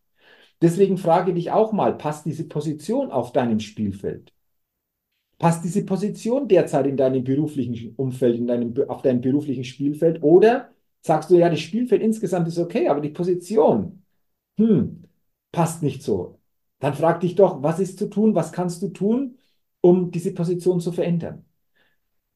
Deswegen 0.62 0.96
frage 0.96 1.34
dich 1.34 1.50
auch 1.50 1.72
mal, 1.72 1.98
passt 1.98 2.24
diese 2.24 2.44
Position 2.46 3.10
auf 3.10 3.32
deinem 3.32 3.58
Spielfeld? 3.58 4.35
Passt 5.38 5.64
diese 5.64 5.84
Position 5.84 6.48
derzeit 6.48 6.86
in 6.86 6.96
deinem 6.96 7.22
beruflichen 7.22 7.94
Umfeld, 7.96 8.36
in 8.36 8.46
deinem, 8.46 8.74
auf 8.88 9.02
deinem 9.02 9.20
beruflichen 9.20 9.64
Spielfeld? 9.64 10.22
Oder 10.22 10.70
sagst 11.02 11.30
du, 11.30 11.36
ja, 11.36 11.50
das 11.50 11.60
Spielfeld 11.60 12.02
insgesamt 12.02 12.48
ist 12.48 12.58
okay, 12.58 12.88
aber 12.88 13.00
die 13.00 13.10
Position, 13.10 14.02
hm, 14.58 15.04
passt 15.52 15.82
nicht 15.82 16.02
so. 16.02 16.40
Dann 16.80 16.94
frag 16.94 17.20
dich 17.20 17.34
doch, 17.34 17.62
was 17.62 17.80
ist 17.80 17.98
zu 17.98 18.08
tun, 18.08 18.34
was 18.34 18.52
kannst 18.52 18.82
du 18.82 18.88
tun, 18.88 19.38
um 19.82 20.10
diese 20.10 20.32
Position 20.34 20.80
zu 20.80 20.92
verändern? 20.92 21.44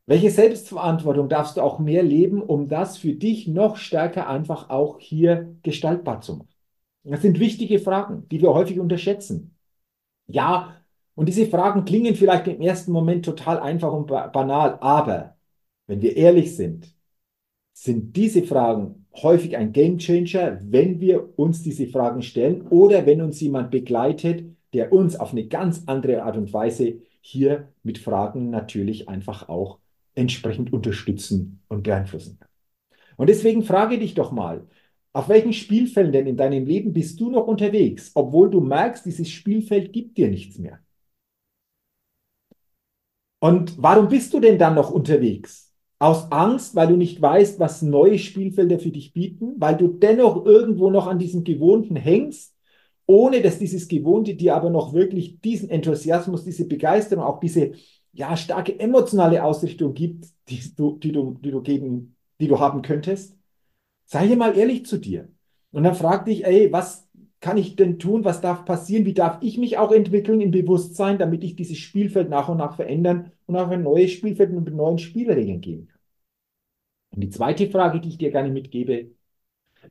Welche 0.07 0.30
Selbstverantwortung 0.30 1.28
darfst 1.28 1.57
du 1.57 1.61
auch 1.62 1.78
mehr 1.78 2.02
leben, 2.02 2.42
um 2.42 2.69
das 2.69 2.99
für 2.99 3.12
dich 3.14 3.47
noch 3.47 3.76
stärker 3.76 4.28
einfach 4.28 4.69
auch 4.71 4.99
hier 4.99 5.57
gestaltbar 5.62 6.21
zu 6.21 6.37
machen? 6.38 6.49
Das 7.04 7.23
sind 7.23 7.38
wichtige 7.40 7.78
Fragen, 7.78 8.28
die 8.28 8.42
wir 8.42 8.52
häufig 8.52 8.80
unterschätzen. 8.80 9.57
Ja, 10.26 10.76
und 11.14 11.28
diese 11.28 11.46
Fragen 11.46 11.84
klingen 11.84 12.14
vielleicht 12.14 12.46
im 12.48 12.60
ersten 12.60 12.92
Moment 12.92 13.24
total 13.24 13.58
einfach 13.60 13.92
und 13.92 14.06
banal, 14.06 14.78
aber 14.80 15.36
wenn 15.86 16.02
wir 16.02 16.16
ehrlich 16.16 16.56
sind, 16.56 16.94
sind 17.72 18.16
diese 18.16 18.42
Fragen 18.42 19.06
häufig 19.16 19.56
ein 19.56 19.72
Gamechanger, 19.72 20.60
wenn 20.62 21.00
wir 21.00 21.38
uns 21.38 21.62
diese 21.62 21.86
Fragen 21.86 22.22
stellen 22.22 22.66
oder 22.68 23.06
wenn 23.06 23.20
uns 23.22 23.40
jemand 23.40 23.70
begleitet, 23.70 24.44
der 24.72 24.92
uns 24.92 25.16
auf 25.16 25.32
eine 25.32 25.46
ganz 25.46 25.82
andere 25.86 26.22
Art 26.22 26.36
und 26.36 26.52
Weise 26.52 27.00
hier 27.20 27.68
mit 27.82 27.98
Fragen 27.98 28.50
natürlich 28.50 29.08
einfach 29.08 29.48
auch 29.48 29.78
entsprechend 30.14 30.72
unterstützen 30.72 31.62
und 31.68 31.82
beeinflussen 31.82 32.38
kann. 32.38 32.48
Und 33.16 33.28
deswegen 33.28 33.62
frage 33.62 33.98
dich 33.98 34.14
doch 34.14 34.32
mal, 34.32 34.66
auf 35.12 35.28
welchen 35.28 35.52
Spielfeldern 35.52 36.26
in 36.26 36.36
deinem 36.36 36.66
Leben 36.66 36.92
bist 36.92 37.18
du 37.20 37.30
noch 37.30 37.46
unterwegs, 37.46 38.12
obwohl 38.14 38.50
du 38.50 38.60
merkst, 38.60 39.04
dieses 39.04 39.28
Spielfeld 39.28 39.92
gibt 39.92 40.16
dir 40.16 40.28
nichts 40.28 40.58
mehr? 40.58 40.80
Und 43.40 43.82
warum 43.82 44.09
bist 44.09 44.32
du 44.32 44.40
denn 44.40 44.59
dann 44.59 44.75
noch 44.75 44.90
unterwegs? 44.90 45.73
Aus 45.99 46.30
Angst, 46.30 46.75
weil 46.75 46.88
du 46.88 46.97
nicht 46.97 47.20
weißt, 47.20 47.59
was 47.59 47.82
neue 47.82 48.18
Spielfelder 48.18 48.78
für 48.78 48.90
dich 48.90 49.12
bieten, 49.12 49.54
weil 49.59 49.76
du 49.76 49.88
dennoch 49.88 50.47
irgendwo 50.47 50.90
noch 50.90 51.06
an 51.06 51.18
diesem 51.18 51.44
Gewohnten 51.44 51.97
hängst, 51.97 52.54
ohne 53.06 53.42
dass 53.42 53.59
dieses 53.59 53.88
Gewohnte 53.88 54.35
dir 54.35 54.54
aber 54.54 54.70
noch 54.70 54.92
wirklich 54.92 55.40
diesen 55.40 55.68
Enthusiasmus, 55.68 56.44
diese 56.44 56.66
Begeisterung, 56.66 57.25
auch 57.25 57.40
diese 57.40 57.73
ja, 58.12 58.37
starke 58.37 58.78
emotionale 58.78 59.42
Ausrichtung 59.42 59.94
gibt, 59.94 60.26
die 60.49 60.61
du, 60.76 60.99
die 60.99 61.12
du, 61.12 61.38
die 61.42 61.50
du 61.50 61.61
geben, 61.61 62.16
die 62.40 62.49
du 62.49 62.59
haben 62.61 62.82
könntest. 62.82 63.37
Sei 64.04 64.26
hier 64.26 64.37
mal 64.37 64.56
ehrlich 64.56 64.87
zu 64.87 64.99
dir. 64.99 65.28
Und 65.73 65.85
dann 65.85 65.94
frag 65.94 66.25
dich, 66.25 66.44
ey, 66.44 66.73
was 66.73 67.09
kann 67.40 67.56
ich 67.56 67.76
denn 67.76 67.99
tun? 67.99 68.25
Was 68.25 68.40
darf 68.40 68.64
passieren? 68.64 69.06
Wie 69.06 69.14
darf 69.14 69.38
ich 69.42 69.59
mich 69.59 69.78
auch 69.78 69.92
entwickeln 69.92 70.40
im 70.40 70.50
Bewusstsein, 70.50 71.18
damit 71.18 71.42
ich 71.44 71.56
dieses 71.56 71.78
Spielfeld 71.78 72.28
nach 72.28 72.49
und 72.49 72.59
nach 72.59 72.76
verändern 72.76 73.32
und 73.47 73.56
auf 73.56 73.70
ein 73.70 73.82
neues 73.82 74.12
Spielfeld 74.12 74.52
mit 74.52 74.75
neuen 74.75 74.99
Spielregeln 74.99 75.61
gehen 75.61 75.87
kann? 75.88 75.99
Und 77.12 77.23
die 77.23 77.30
zweite 77.30 77.68
Frage, 77.70 78.00
die 78.00 78.11
ich 78.11 78.18
dir 78.18 78.30
gerne 78.30 78.50
mitgebe, 78.50 79.11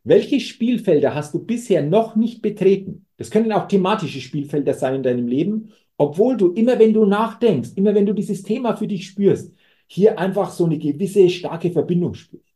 welche 0.03 0.39
Spielfelder 0.39 1.15
hast 1.15 1.33
du 1.33 1.39
bisher 1.45 1.83
noch 1.83 2.15
nicht 2.15 2.41
betreten? 2.41 3.05
Das 3.17 3.31
können 3.31 3.51
auch 3.51 3.67
thematische 3.67 4.21
Spielfelder 4.21 4.73
sein 4.73 4.95
in 4.95 5.03
deinem 5.03 5.27
Leben, 5.27 5.71
obwohl 5.97 6.37
du 6.37 6.53
immer, 6.53 6.79
wenn 6.79 6.93
du 6.93 7.05
nachdenkst, 7.05 7.71
immer 7.75 7.93
wenn 7.95 8.05
du 8.05 8.13
dieses 8.13 8.43
Thema 8.43 8.77
für 8.77 8.87
dich 8.87 9.07
spürst, 9.07 9.53
hier 9.87 10.17
einfach 10.19 10.51
so 10.51 10.65
eine 10.65 10.77
gewisse 10.77 11.29
starke 11.29 11.71
Verbindung 11.71 12.13
spürst. 12.13 12.48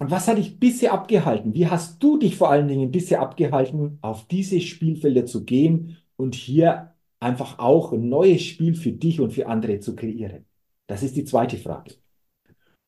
Und 0.00 0.10
was 0.10 0.28
hat 0.28 0.38
dich 0.38 0.58
bisher 0.58 0.94
abgehalten? 0.94 1.52
Wie 1.52 1.66
hast 1.66 2.02
du 2.02 2.16
dich 2.16 2.36
vor 2.36 2.50
allen 2.50 2.68
Dingen 2.68 2.90
bisher 2.90 3.20
abgehalten, 3.20 3.98
auf 4.00 4.26
diese 4.26 4.58
Spielfelder 4.62 5.26
zu 5.26 5.44
gehen 5.44 5.98
und 6.16 6.34
hier 6.34 6.94
einfach 7.20 7.58
auch 7.58 7.92
ein 7.92 8.08
neues 8.08 8.42
Spiel 8.42 8.74
für 8.74 8.92
dich 8.92 9.20
und 9.20 9.34
für 9.34 9.46
andere 9.46 9.78
zu 9.80 9.94
kreieren? 9.94 10.46
Das 10.86 11.02
ist 11.02 11.16
die 11.16 11.24
zweite 11.26 11.58
Frage. 11.58 11.96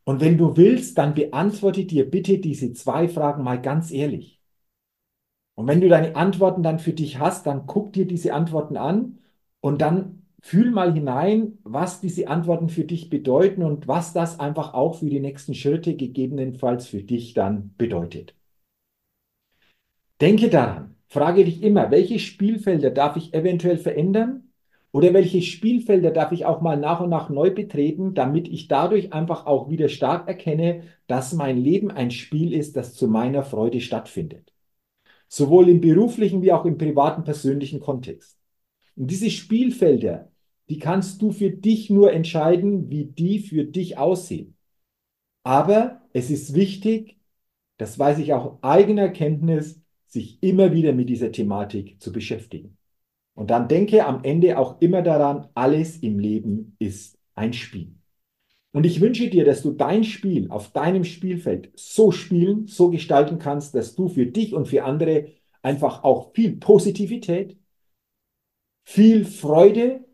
Und 0.05 0.23
wenn 0.23 0.39
du 0.39 0.57
willst, 0.57 0.97
dann 0.97 1.15
beantworte 1.15 1.85
dir 1.85 2.11
bitte 2.11 2.39
diese 2.39 2.73
zwei 2.73 3.09
Fragen 3.09 3.45
mal 3.45 3.61
ganz 3.61 3.91
ehrlich. 3.91 4.41
Und 5.55 5.67
wenn 5.67 5.83
du 5.83 5.89
deine 5.91 6.17
Antworten 6.17 6.63
dann 6.63 6.79
für 6.79 6.95
dich 6.95 7.19
hast, 7.19 7.47
dann 7.47 7.67
guck 7.67 7.93
dir 7.93 8.07
diese 8.07 8.33
Antworten 8.33 8.79
an 8.79 9.19
und 9.61 9.83
dann 9.83 10.22
fühl 10.43 10.71
mal 10.71 10.93
hinein, 10.93 11.59
was 11.63 12.01
diese 12.01 12.29
Antworten 12.29 12.69
für 12.69 12.85
dich 12.85 13.09
bedeuten 13.09 13.63
und 13.63 13.89
was 13.89 14.13
das 14.13 14.41
einfach 14.41 14.75
auch 14.75 14.97
für 14.97 15.09
die 15.09 15.21
nächsten 15.21 15.55
Schritte 15.55 15.97
gegebenenfalls 15.97 16.87
für 16.87 17.03
dich 17.03 17.33
dann 17.33 17.75
bedeutet. 17.79 18.35
Denke 20.21 20.51
daran, 20.51 20.97
frage 21.09 21.45
dich 21.45 21.63
immer, 21.63 21.91
welche 21.91 22.19
Spielfelder 22.19 22.91
darf 22.91 23.17
ich 23.17 23.33
eventuell 23.35 23.79
verändern 23.79 24.53
oder 24.91 25.15
welche 25.15 25.43
Spielfelder 25.43 26.11
darf 26.11 26.33
ich 26.33 26.45
auch 26.45 26.61
mal 26.61 26.77
nach 26.77 27.01
und 27.01 27.11
nach 27.11 27.31
neu 27.31 27.51
betreten, 27.51 28.15
damit 28.15 28.49
ich 28.49 28.69
dadurch 28.69 29.13
einfach 29.13 29.47
auch 29.47 29.71
wieder 29.71 29.89
stark 29.89 30.29
erkenne, 30.29 30.83
dass 31.07 31.33
mein 31.33 31.57
Leben 31.57 31.91
ein 31.91 32.11
Spiel 32.11 32.53
ist, 32.53 32.77
das 32.77 32.95
zu 32.95 33.09
meiner 33.09 33.43
Freude 33.45 33.81
stattfindet. 33.81 34.53
Sowohl 35.29 35.69
im 35.71 35.81
beruflichen 35.81 36.43
wie 36.43 36.53
auch 36.53 36.65
im 36.67 36.79
privaten, 36.79 37.25
persönlichen 37.25 37.81
Kontext. 37.81 38.42
Und 38.97 39.11
diese 39.11 39.31
Spielfelder, 39.31 40.31
die 40.69 40.79
kannst 40.79 41.23
du 41.23 41.33
für 41.33 41.51
dich 41.51 41.91
nur 41.91 42.13
entscheiden, 42.13 42.91
wie 42.91 43.05
die 43.05 43.39
für 43.39 43.65
dich 43.65 43.99
aussehen. 43.99 44.57
Aber 45.45 46.03
es 46.13 46.31
ist 46.31 46.55
wichtig, 46.55 47.19
das 47.79 47.99
weiß 47.99 48.19
ich 48.19 48.33
auch 48.33 48.59
eigener 48.63 49.09
Kenntnis, 49.09 49.81
sich 50.07 50.43
immer 50.43 50.73
wieder 50.73 50.93
mit 50.93 51.09
dieser 51.09 51.33
Thematik 51.33 52.01
zu 52.01 52.13
beschäftigen. 52.13 52.77
Und 53.35 53.51
dann 53.51 53.67
denke 53.67 54.05
am 54.05 54.25
Ende 54.25 54.59
auch 54.59 54.81
immer 54.81 55.03
daran, 55.03 55.49
alles 55.55 55.97
im 55.99 56.19
Leben 56.19 56.77
ist 56.79 57.19
ein 57.35 57.53
Spiel. 57.53 57.95
Und 58.73 58.85
ich 58.85 59.01
wünsche 59.01 59.29
dir, 59.29 59.45
dass 59.45 59.63
du 59.63 59.73
dein 59.73 60.05
Spiel 60.05 60.51
auf 60.51 60.71
deinem 60.73 61.05
Spielfeld 61.05 61.71
so 61.75 62.11
spielen, 62.11 62.67
so 62.67 62.91
gestalten 62.91 63.39
kannst, 63.39 63.75
dass 63.75 63.95
du 63.95 64.09
für 64.09 64.27
dich 64.27 64.55
und 64.55 64.69
für 64.69 64.85
andere 64.85 65.29
einfach 65.63 66.05
auch 66.05 66.33
viel 66.33 66.57
Positivität, 66.57 67.57
viel 68.85 69.25
Freude, 69.25 70.05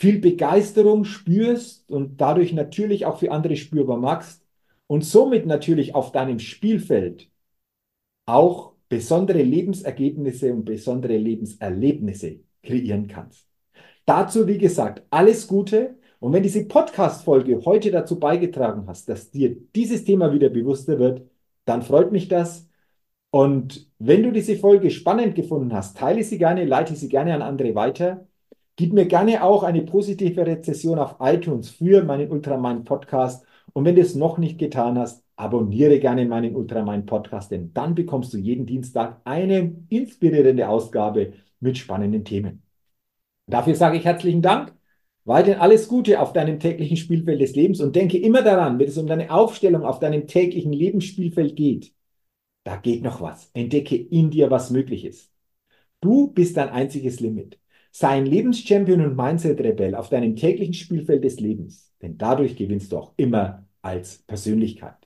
viel 0.00 0.18
Begeisterung 0.18 1.04
spürst 1.04 1.90
und 1.90 2.20
dadurch 2.20 2.52
natürlich 2.52 3.06
auch 3.06 3.18
für 3.18 3.32
andere 3.32 3.56
spürbar 3.56 3.98
machst 3.98 4.46
und 4.86 5.04
somit 5.04 5.46
natürlich 5.46 5.94
auf 5.94 6.12
deinem 6.12 6.38
Spielfeld 6.38 7.30
auch 8.26 8.74
besondere 8.88 9.42
Lebensergebnisse 9.42 10.52
und 10.52 10.64
besondere 10.64 11.16
Lebenserlebnisse 11.16 12.40
kreieren 12.62 13.06
kannst. 13.08 13.46
Dazu, 14.06 14.46
wie 14.46 14.58
gesagt, 14.58 15.02
alles 15.10 15.46
Gute. 15.46 15.96
Und 16.20 16.32
wenn 16.32 16.42
diese 16.42 16.66
Podcast-Folge 16.66 17.64
heute 17.64 17.90
dazu 17.90 18.18
beigetragen 18.18 18.86
hast, 18.86 19.08
dass 19.08 19.30
dir 19.30 19.56
dieses 19.74 20.04
Thema 20.04 20.32
wieder 20.32 20.48
bewusster 20.48 20.98
wird, 20.98 21.22
dann 21.64 21.82
freut 21.82 22.10
mich 22.10 22.28
das. 22.28 22.67
Und 23.30 23.90
wenn 23.98 24.22
du 24.22 24.32
diese 24.32 24.56
Folge 24.56 24.90
spannend 24.90 25.34
gefunden 25.34 25.72
hast, 25.74 25.98
teile 25.98 26.24
sie 26.24 26.38
gerne, 26.38 26.64
leite 26.64 26.94
sie 26.96 27.08
gerne 27.08 27.34
an 27.34 27.42
andere 27.42 27.74
weiter. 27.74 28.26
Gib 28.76 28.92
mir 28.92 29.06
gerne 29.06 29.42
auch 29.42 29.64
eine 29.64 29.82
positive 29.82 30.46
Rezession 30.46 30.98
auf 30.98 31.16
iTunes 31.20 31.68
für 31.68 32.04
meinen 32.04 32.30
Ultramind 32.30 32.84
Podcast. 32.84 33.44
Und 33.72 33.84
wenn 33.84 33.96
du 33.96 34.02
es 34.02 34.14
noch 34.14 34.38
nicht 34.38 34.58
getan 34.58 34.98
hast, 34.98 35.24
abonniere 35.36 35.98
gerne 36.00 36.26
meinen 36.26 36.54
Ultramind 36.56 37.06
Podcast, 37.06 37.50
denn 37.50 37.72
dann 37.74 37.94
bekommst 37.94 38.32
du 38.32 38.38
jeden 38.38 38.66
Dienstag 38.66 39.20
eine 39.24 39.76
inspirierende 39.88 40.68
Ausgabe 40.68 41.34
mit 41.60 41.76
spannenden 41.76 42.24
Themen. 42.24 42.62
Dafür 43.46 43.74
sage 43.74 43.98
ich 43.98 44.04
herzlichen 44.04 44.42
Dank. 44.42 44.74
Weiterhin 45.24 45.60
alles 45.60 45.88
Gute 45.88 46.20
auf 46.20 46.32
deinem 46.32 46.58
täglichen 46.58 46.96
Spielfeld 46.96 47.40
des 47.40 47.54
Lebens 47.54 47.80
und 47.80 47.94
denke 47.94 48.16
immer 48.18 48.42
daran, 48.42 48.78
wenn 48.78 48.88
es 48.88 48.96
um 48.96 49.06
deine 49.06 49.30
Aufstellung 49.30 49.84
auf 49.84 49.98
deinem 49.98 50.26
täglichen 50.26 50.72
Lebensspielfeld 50.72 51.54
geht, 51.54 51.92
da 52.68 52.76
geht 52.76 53.02
noch 53.02 53.22
was. 53.22 53.50
Entdecke 53.54 53.96
in 53.96 54.30
dir, 54.30 54.50
was 54.50 54.70
möglich 54.70 55.06
ist. 55.06 55.32
Du 56.02 56.30
bist 56.30 56.58
dein 56.58 56.68
einziges 56.68 57.18
Limit. 57.18 57.58
Sei 57.92 58.08
ein 58.08 58.26
Lebenschampion 58.26 59.00
und 59.00 59.16
Mindset-Rebell 59.16 59.94
auf 59.94 60.10
deinem 60.10 60.36
täglichen 60.36 60.74
Spielfeld 60.74 61.24
des 61.24 61.40
Lebens, 61.40 61.94
denn 62.02 62.18
dadurch 62.18 62.56
gewinnst 62.56 62.92
du 62.92 62.98
auch 62.98 63.14
immer 63.16 63.66
als 63.80 64.18
Persönlichkeit. 64.18 64.98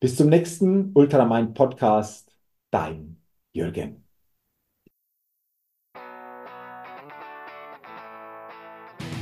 Bis 0.00 0.16
zum 0.16 0.28
nächsten 0.28 0.90
Ultramind 0.94 1.54
Podcast. 1.54 2.28
Dein 2.72 3.22
Jürgen. 3.52 4.04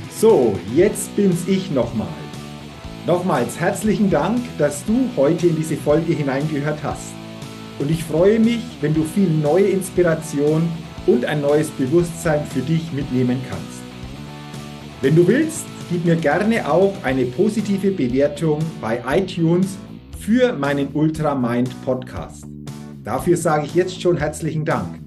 So, 0.09 0.57
jetzt 0.73 1.15
bin's 1.15 1.47
ich 1.47 1.69
nochmal. 1.69 2.24
Nochmals 3.05 3.59
herzlichen 3.59 4.09
Dank, 4.09 4.39
dass 4.57 4.83
du 4.83 5.11
heute 5.15 5.45
in 5.45 5.55
diese 5.55 5.77
Folge 5.77 6.13
hineingehört 6.13 6.79
hast. 6.81 7.13
Und 7.77 7.91
ich 7.91 8.03
freue 8.03 8.39
mich, 8.39 8.63
wenn 8.81 8.95
du 8.95 9.03
viel 9.03 9.29
neue 9.29 9.67
Inspiration 9.67 10.67
und 11.05 11.23
ein 11.23 11.41
neues 11.41 11.69
Bewusstsein 11.69 12.43
für 12.47 12.61
dich 12.61 12.91
mitnehmen 12.93 13.39
kannst. 13.47 13.83
Wenn 15.01 15.15
du 15.15 15.27
willst, 15.27 15.65
gib 15.91 16.03
mir 16.03 16.15
gerne 16.15 16.67
auch 16.67 16.95
eine 17.03 17.25
positive 17.25 17.91
Bewertung 17.91 18.59
bei 18.81 19.03
iTunes 19.07 19.77
für 20.17 20.53
meinen 20.53 20.87
Ultra 20.93 21.35
Mind 21.35 21.69
Podcast. 21.85 22.45
Dafür 23.03 23.37
sage 23.37 23.67
ich 23.67 23.75
jetzt 23.75 24.01
schon 24.01 24.17
herzlichen 24.17 24.65
Dank. 24.65 24.99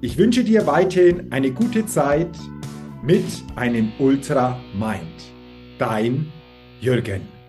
Ich 0.00 0.18
wünsche 0.18 0.42
dir 0.42 0.66
weiterhin 0.66 1.30
eine 1.30 1.52
gute 1.52 1.86
Zeit 1.86 2.36
mit 3.02 3.24
einem 3.54 3.92
Ultra 3.98 4.58
Mind. 4.74 5.30
Dein 5.78 6.26
Jürgen. 6.80 7.39